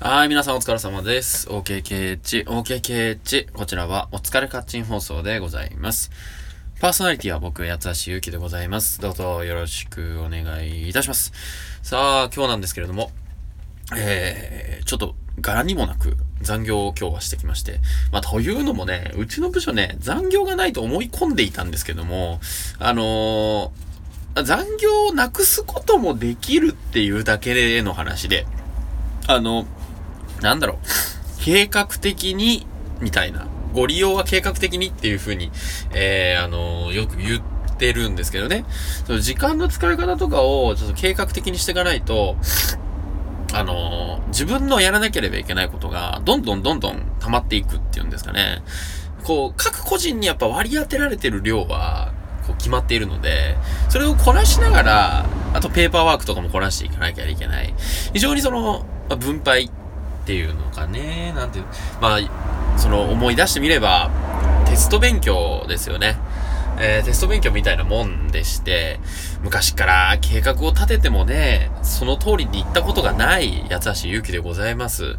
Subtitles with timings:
[0.00, 1.48] はい、皆さんお疲れ様です。
[1.48, 3.52] OKKH、OKKH。
[3.52, 6.12] こちらはお疲れカッチン放送でございます。
[6.80, 9.00] パーソナリティは僕、八橋ゆうきでございます。
[9.00, 11.32] どうぞよろしくお願いいたします。
[11.82, 13.10] さあ、今日なんですけれども、
[13.96, 17.80] えー、ちょっと柄にもなく残業を今日はしてきまして。
[18.12, 22.38] まあ、というのもね、うちの部署ね、残業がないと思い込んでいたんですけども、
[22.78, 28.46] あのー、残業をなくすこともできるっていうだけでの話で、
[29.26, 29.66] あの、
[30.40, 30.76] なんだろう、
[31.44, 32.66] 計画的に、
[33.00, 33.46] みたいな。
[33.74, 35.50] ご利用は計画的にっていう風に、
[35.92, 38.64] えー、あのー、よく言ってるんですけどね。
[39.06, 42.36] その時間の使い方とかをちょっと計画的にしていかないと、
[43.54, 48.62] あのー、自分のやらなければいけないことが、どんどんどんどん溜まっていくっていうんですかね。
[49.24, 52.12] こう、各個人にやっぱ割り当てられてる量は、
[52.46, 53.56] こう決まっているので、
[53.90, 57.74] それをこなしながら、あとペーパーワークとかもこなしていかなきゃいけない。
[58.12, 58.86] 非常にその、
[59.16, 59.70] 分配
[60.28, 61.64] っていうのかね、なんていう、
[62.02, 64.10] まあ、その思い出してみれば、
[64.66, 66.18] テスト勉強ですよね。
[66.78, 69.00] えー、テスト勉強みたいなもんでして、
[69.42, 75.16] 昔から計画を立ててもね、その通りに行ったことがない八橋ゆうきでございます。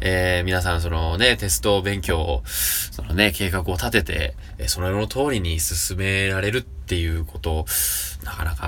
[0.00, 7.66] えー、皆さんそのね、テスト勉強、そのね、計画を立てて、えー、その通りに進められるっていうこと、
[8.22, 8.61] なかなか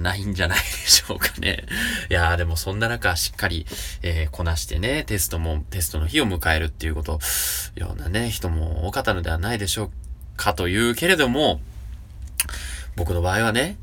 [0.00, 1.64] ないんじゃないでしょうかね。
[2.10, 3.66] いやーでもそんな中しっかり、
[4.02, 7.20] えー、こなしてね、テストも、テストの日を迎えるっていうこと、
[7.74, 9.90] ようなね、人も多かったのではないでしょう
[10.36, 11.60] かというけれども、
[12.96, 13.78] 僕の場合はね、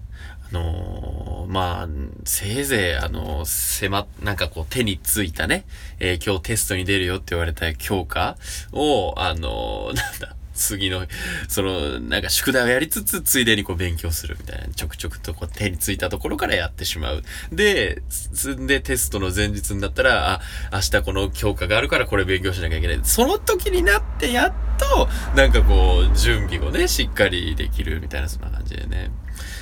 [0.50, 1.88] あのー、まあ、
[2.24, 5.66] せいぜい、あのー、狭、なんかこう手についたね、
[6.00, 8.38] えー、今日テストに出るよって言われた教科
[8.72, 11.05] を、あのなんだ、次の、
[11.47, 17.23] その、なんか宿題をやりつつ、ついでにこう勉強するみたいな、ちょくちょくとこう手についたところからやってしまう。
[17.52, 20.41] で、積んでテストの前日になったら、あ、
[20.73, 23.00] 明日この教科があるからこれ勉強しなきゃいけない。
[23.03, 29.12] その時になってやっと、なんかこう、準備をね、しっかりできるみたいな、そんな感じでね。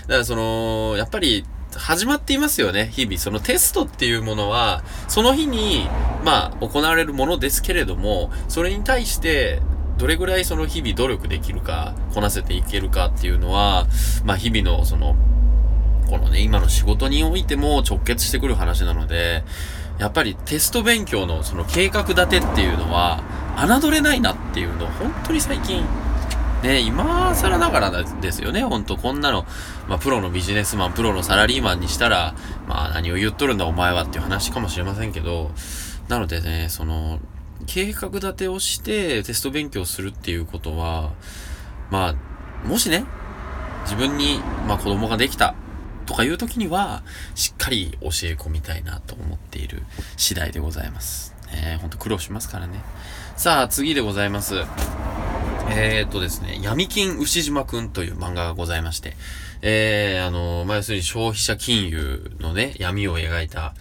[0.03, 1.45] だからその、やっぱり、
[1.78, 3.17] 始まっていますよね、日々。
[3.17, 5.88] そのテストっていうものは、その日に、
[6.23, 9.61] まあ、行われるものですけれども、それに対して、
[9.97, 13.88] どれぐらいその日々努力できるか、こなせていけるかっていうのは、
[14.25, 15.16] まあ日々のその、
[16.09, 19.44] このね、今の仕事においても直結してくる話なので、
[19.97, 23.23] やっぱりテスト勉強のその計画立てっていうのは、
[23.57, 25.85] 侮れないなっていうのを本当に最近、
[26.61, 29.45] ね、今更ながらですよね、ほんとこんなの、
[29.88, 32.35] まあプロのビジネスマン、プロのサラリーマンにしたら、
[32.67, 35.51] まあ何を言っとるんだお前はっていう話かもしれませんけど、
[36.09, 37.19] なのでね、その、
[37.66, 41.13] 計画立てをしてテスト勉強するっていうことは、
[41.91, 42.16] ま
[42.63, 43.05] あ、もしね、
[43.83, 45.55] 自分に、まあ子供ができた
[46.05, 47.03] とかいう時には、
[47.35, 49.83] しっかり教え込みたいなと思っている
[50.17, 51.35] 次第でございます。
[51.51, 52.81] えー、ほんと苦労しますからね。
[53.38, 54.55] さあ、次でございます。
[55.69, 59.13] えー、っとですね、闇金牛島くんという漫画がございまして、
[59.61, 63.73] えー、あの、まあ、要するに消費者金融のね、闇を描いた、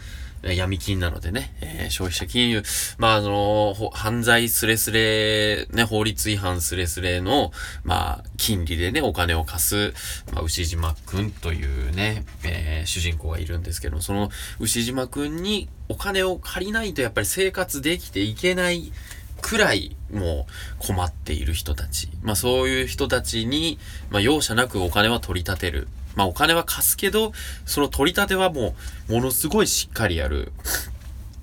[0.52, 2.62] 闇金なのでね、えー、消費者金融、
[2.98, 9.94] まあ、あの犯罪スレスレ、ね、法律違反スレスレの、まあ、金利でね、お金を貸す、
[10.32, 18.92] まあ、牛島くんというね、えー、主人公がいるんですけども、その牛島くんにお金を借りないとやっぱり生活できていけない
[19.40, 22.08] くらいもう困っている人たち。
[22.22, 23.78] まあそういう人たちに、
[24.08, 25.86] まあ容赦なくお金は取り立てる。
[26.14, 27.32] まあお金は貸すけど、
[27.66, 28.74] その取り立てはも
[29.08, 30.52] う、ものすごいしっかりやる。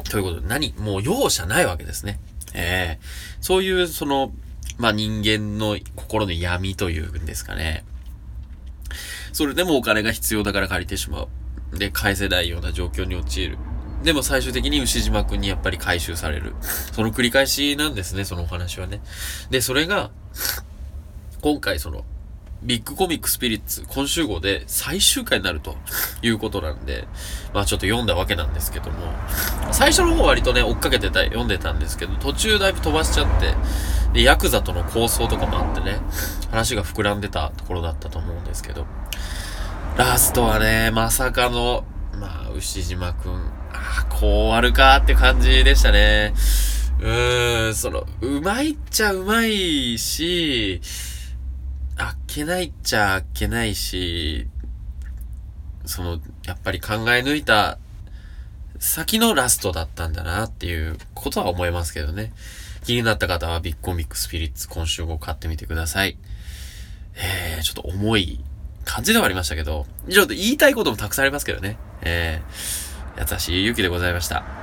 [0.03, 0.73] ということで、何？
[0.77, 2.19] もう容赦ないわけですね。
[2.53, 4.33] ええー、そういう、その、
[4.77, 7.85] まあ人間の心の闇というんですかね。
[9.31, 11.77] それでもお金が必要だから借りてしまう。
[11.77, 13.57] で、返せないような状況に陥る。
[14.03, 16.55] でも最終的に牛島くんにやっぱり回収される。
[16.91, 19.01] その繰り返しなんですね、そのお話はね。
[19.51, 20.11] で、それが、
[21.41, 22.03] 今回その、
[22.63, 25.75] ビッグコミックスピリッツ今週号で最終回になると
[26.21, 27.07] いうことなんで、
[27.53, 28.97] まあちょっと読んだわけなんですけども、
[29.71, 33.55] 最初の方割とね、追っかけてた、読んでたんですけど、途中だいぶ飛ばしちゃって、
[34.13, 35.99] で、ヤクザとの構想とかもあってね、
[36.51, 38.85] 話が膨らんでたところだったと思うんですけど、
[39.97, 41.83] ラストはね、まさかの、
[42.19, 43.33] まあ、牛島くん、
[43.73, 46.33] ああ、こう終わるかって感じでしたね。
[46.99, 50.79] うーん、その、うまいっちゃうまいし、
[52.01, 54.47] あっけないっちゃあっけないし、
[55.85, 57.77] その、やっぱり考え抜いた
[58.79, 62.33] 先のラストだったんだなっていうことは思いますけどね。
[62.83, 66.17] 気になった方はビッグコミックスピリッツ今週号買ってみてください。
[67.13, 68.43] えー、ちょっと重い
[68.83, 71.77] 感じではありましたけど、ちょっと言いたいこともたくさんありますけどね。
[72.01, 74.60] えー、優しいゆきでございました。